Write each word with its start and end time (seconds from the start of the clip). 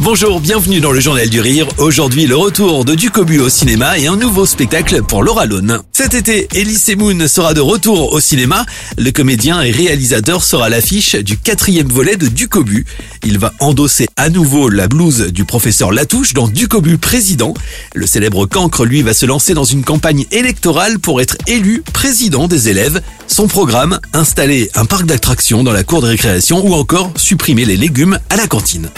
Bonjour, 0.00 0.38
bienvenue 0.38 0.78
dans 0.78 0.92
le 0.92 1.00
Journal 1.00 1.28
du 1.28 1.40
Rire. 1.40 1.66
Aujourd'hui, 1.76 2.26
le 2.26 2.36
retour 2.36 2.84
de 2.84 2.94
Ducobu 2.94 3.40
au 3.40 3.48
cinéma 3.48 3.98
et 3.98 4.06
un 4.06 4.16
nouveau 4.16 4.46
spectacle 4.46 5.02
pour 5.02 5.24
Laura 5.24 5.44
Lone. 5.44 5.80
Cet 5.92 6.14
été, 6.14 6.46
Elise 6.54 6.94
Moon 6.96 7.26
sera 7.26 7.52
de 7.52 7.60
retour 7.60 8.12
au 8.12 8.20
cinéma. 8.20 8.64
Le 8.96 9.10
comédien 9.10 9.60
et 9.60 9.72
réalisateur 9.72 10.44
sera 10.44 10.68
l'affiche 10.68 11.16
du 11.16 11.36
quatrième 11.36 11.88
volet 11.88 12.14
de 12.14 12.28
Ducobu. 12.28 12.86
Il 13.24 13.38
va 13.38 13.52
endosser 13.58 14.06
à 14.16 14.30
nouveau 14.30 14.68
la 14.68 14.86
blouse 14.86 15.32
du 15.32 15.44
professeur 15.44 15.90
Latouche 15.90 16.32
dans 16.32 16.46
Ducobu 16.46 16.96
président. 16.96 17.52
Le 17.94 18.06
célèbre 18.06 18.46
cancre, 18.46 18.84
lui, 18.84 19.02
va 19.02 19.14
se 19.14 19.26
lancer 19.26 19.52
dans 19.52 19.64
une 19.64 19.82
campagne 19.82 20.26
électorale 20.30 21.00
pour 21.00 21.20
être 21.20 21.36
élu 21.48 21.82
président 21.92 22.46
des 22.46 22.68
élèves. 22.68 23.02
Son 23.26 23.48
programme, 23.48 23.98
installer 24.14 24.70
un 24.74 24.84
parc 24.86 25.06
d'attractions 25.06 25.64
dans 25.64 25.72
la 25.72 25.82
cour 25.82 26.00
de 26.00 26.06
récréation 26.06 26.64
ou 26.64 26.72
encore 26.72 27.10
supprimer 27.16 27.64
les 27.64 27.76
légumes 27.76 28.18
à 28.30 28.36
la 28.36 28.46
cantine. 28.46 28.88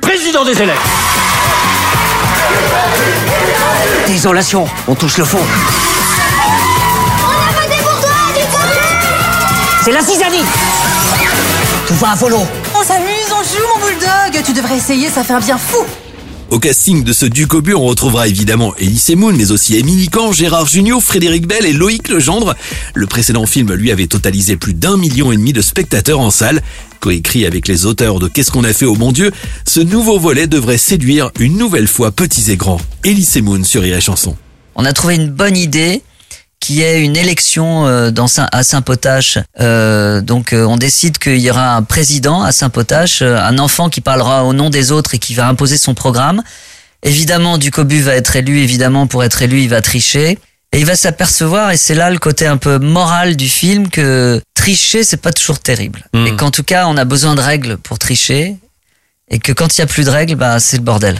Président 0.00 0.44
des 0.44 0.60
élèves. 0.60 0.78
Désolation, 4.06 4.66
on 4.88 4.94
touche 4.94 5.18
le 5.18 5.24
fond. 5.24 5.40
C'est 9.84 9.92
la 9.92 10.00
cisanie 10.00 10.44
Tout 11.86 11.94
va 11.94 12.10
à 12.10 12.14
volo. 12.14 12.38
On 12.74 12.84
s'amuse, 12.84 13.30
on 13.30 13.42
joue 13.42 13.66
mon 13.74 13.86
bulldog. 13.86 14.44
Tu 14.44 14.52
devrais 14.52 14.76
essayer, 14.76 15.08
ça 15.08 15.24
fait 15.24 15.32
un 15.32 15.40
bien 15.40 15.58
fou 15.58 15.84
Au 16.52 16.58
casting 16.58 17.02
de 17.02 17.14
ce 17.14 17.24
Ducobu, 17.24 17.72
on 17.72 17.86
retrouvera 17.86 18.28
évidemment 18.28 18.74
Elise 18.76 19.16
Moon, 19.16 19.32
mais 19.32 19.52
aussi 19.52 19.78
Émilie 19.78 20.10
Kahn, 20.10 20.34
Gérard 20.34 20.66
Jugnot, 20.66 21.00
Frédéric 21.00 21.46
Bell 21.46 21.64
et 21.64 21.72
Loïc 21.72 22.10
Legendre. 22.10 22.54
Le 22.92 23.06
précédent 23.06 23.46
film, 23.46 23.72
lui, 23.72 23.90
avait 23.90 24.06
totalisé 24.06 24.56
plus 24.56 24.74
d'un 24.74 24.98
million 24.98 25.32
et 25.32 25.36
demi 25.38 25.54
de 25.54 25.62
spectateurs 25.62 26.20
en 26.20 26.30
salle. 26.30 26.60
Coécrit 27.00 27.46
avec 27.46 27.68
les 27.68 27.86
auteurs 27.86 28.18
de 28.18 28.28
Qu'est-ce 28.28 28.50
qu'on 28.50 28.64
a 28.64 28.74
fait 28.74 28.84
au 28.84 28.96
bon 28.96 29.12
Dieu, 29.12 29.32
ce 29.66 29.80
nouveau 29.80 30.18
volet 30.18 30.46
devrait 30.46 30.76
séduire 30.76 31.30
une 31.40 31.56
nouvelle 31.56 31.88
fois 31.88 32.12
petits 32.12 32.50
et 32.50 32.56
grands. 32.58 32.82
Elise 33.02 33.40
Moon 33.40 33.64
sur 33.64 33.80
Rire 33.80 34.02
Chanson. 34.02 34.36
On 34.74 34.84
a 34.84 34.92
trouvé 34.92 35.14
une 35.14 35.30
bonne 35.30 35.56
idée 35.56 36.02
qui 36.62 36.80
est 36.80 37.02
une 37.02 37.16
élection 37.16 37.86
euh, 37.88 38.12
dans 38.12 38.28
Saint- 38.28 38.48
à 38.52 38.62
Saint-Potache. 38.62 39.36
Euh, 39.60 40.20
donc 40.20 40.52
euh, 40.52 40.64
on 40.64 40.76
décide 40.76 41.18
qu'il 41.18 41.40
y 41.40 41.50
aura 41.50 41.74
un 41.74 41.82
président 41.82 42.42
à 42.44 42.52
Saint-Potache, 42.52 43.20
euh, 43.20 43.36
un 43.36 43.58
enfant 43.58 43.90
qui 43.90 44.00
parlera 44.00 44.44
au 44.44 44.52
nom 44.52 44.70
des 44.70 44.92
autres 44.92 45.16
et 45.16 45.18
qui 45.18 45.34
va 45.34 45.48
imposer 45.48 45.76
son 45.76 45.94
programme. 45.94 46.40
Évidemment, 47.02 47.58
Ducobu 47.58 48.00
va 48.00 48.14
être 48.14 48.36
élu, 48.36 48.60
évidemment 48.60 49.08
pour 49.08 49.24
être 49.24 49.42
élu, 49.42 49.60
il 49.62 49.68
va 49.68 49.82
tricher. 49.82 50.38
Et 50.74 50.78
il 50.78 50.86
va 50.86 50.94
s'apercevoir, 50.96 51.72
et 51.72 51.76
c'est 51.76 51.94
là 51.96 52.08
le 52.10 52.18
côté 52.18 52.46
un 52.46 52.56
peu 52.56 52.78
moral 52.78 53.36
du 53.36 53.48
film, 53.48 53.88
que 53.90 54.40
tricher, 54.54 55.02
c'est 55.04 55.18
pas 55.20 55.32
toujours 55.32 55.58
terrible. 55.58 56.06
Mhm. 56.14 56.26
Et 56.28 56.36
qu'en 56.36 56.50
tout 56.52 56.62
cas, 56.62 56.86
on 56.86 56.96
a 56.96 57.04
besoin 57.04 57.34
de 57.34 57.40
règles 57.42 57.76
pour 57.76 57.98
tricher. 57.98 58.56
Et 59.28 59.38
que 59.38 59.52
quand 59.52 59.76
il 59.76 59.80
y 59.80 59.84
a 59.84 59.86
plus 59.86 60.04
de 60.04 60.10
règles, 60.10 60.36
bah, 60.36 60.60
c'est 60.60 60.76
le 60.78 60.82
bordel. 60.82 61.16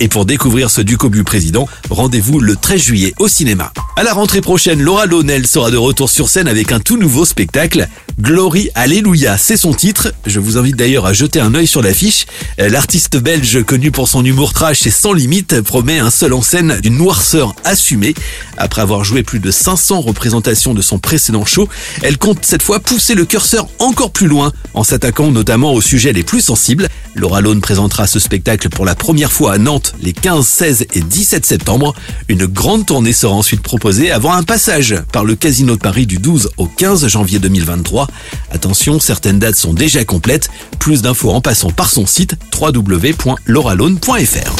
Et 0.00 0.08
pour 0.08 0.24
découvrir 0.24 0.70
ce 0.70 0.80
Ducobu 0.80 1.22
président, 1.22 1.68
rendez-vous 1.88 2.40
le 2.40 2.56
13 2.56 2.82
juillet 2.82 3.14
au 3.18 3.28
cinéma. 3.28 3.72
À 3.96 4.02
la 4.02 4.12
rentrée 4.12 4.40
prochaine, 4.40 4.82
Laura 4.82 5.06
Lonel 5.06 5.46
sera 5.46 5.70
de 5.70 5.76
retour 5.76 6.10
sur 6.10 6.28
scène 6.28 6.48
avec 6.48 6.72
un 6.72 6.80
tout 6.80 6.96
nouveau 6.96 7.24
spectacle. 7.24 7.86
Glory 8.20 8.70
Alléluia, 8.74 9.38
c'est 9.38 9.56
son 9.56 9.72
titre. 9.72 10.12
Je 10.26 10.40
vous 10.40 10.56
invite 10.56 10.76
d'ailleurs 10.76 11.06
à 11.06 11.12
jeter 11.12 11.38
un 11.38 11.54
œil 11.54 11.68
sur 11.68 11.80
l'affiche. 11.80 12.26
Euh, 12.60 12.68
L'artiste 12.68 13.16
belge, 13.16 13.62
connu 13.62 13.92
pour 13.92 14.08
son 14.08 14.24
humour 14.24 14.52
trash 14.52 14.84
et 14.86 14.90
sans 14.90 15.12
limite, 15.12 15.60
promet 15.60 16.00
un 16.00 16.10
seul 16.10 16.32
en 16.32 16.42
scène 16.42 16.80
d'une 16.80 16.96
noirceur 16.96 17.54
assumée. 17.64 18.14
Après 18.56 18.82
avoir 18.82 19.04
joué 19.04 19.22
plus 19.22 19.38
de 19.38 19.50
500 19.50 20.00
représentations 20.00 20.74
de 20.74 20.82
son 20.82 20.98
précédent 20.98 21.44
show, 21.44 21.68
elle 22.02 22.18
compte 22.18 22.38
cette 22.42 22.62
fois 22.62 22.80
pousser 22.80 23.14
le 23.14 23.24
curseur 23.24 23.68
encore 23.78 24.10
plus 24.10 24.26
loin, 24.26 24.52
en 24.74 24.82
s'attaquant 24.82 25.30
notamment 25.30 25.72
aux 25.72 25.80
sujets 25.82 26.12
les 26.12 26.24
plus 26.24 26.40
sensibles. 26.40 26.88
Laura 27.14 27.40
Lone 27.40 27.60
présentera 27.60 28.06
ce 28.06 28.18
spectacle 28.18 28.68
pour 28.68 28.84
la 28.84 28.94
première 28.94 29.32
fois 29.32 29.52
à 29.52 29.58
Nantes 29.58 29.94
les 30.00 30.12
15, 30.12 30.46
16 30.46 30.86
et 30.92 31.00
17 31.00 31.46
septembre. 31.46 31.94
Une 32.28 32.46
grande 32.46 32.86
tournée 32.86 33.12
sera 33.12 33.34
ensuite 33.34 33.62
proposée 33.62 34.10
avant 34.10 34.32
un 34.32 34.42
passage 34.42 34.96
par 35.12 35.24
le 35.24 35.34
Casino 35.34 35.76
de 35.76 35.80
Paris 35.80 36.06
du 36.06 36.18
12 36.18 36.50
au 36.56 36.66
15 36.66 37.06
janvier 37.06 37.38
2023. 37.38 38.08
Attention, 38.50 38.98
certaines 39.00 39.38
dates 39.38 39.56
sont 39.56 39.74
déjà 39.74 40.04
complètes. 40.04 40.50
Plus 40.78 41.02
d'infos 41.02 41.30
en 41.30 41.40
passant 41.40 41.70
par 41.70 41.90
son 41.90 42.06
site 42.06 42.36
www.lauralone.fr. 42.60 44.53